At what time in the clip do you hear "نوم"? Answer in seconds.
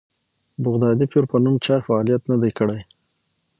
1.43-1.55